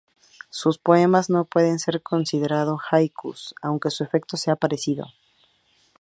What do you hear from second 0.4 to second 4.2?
Sus poemas no pueden ser considerados haikus, aunque su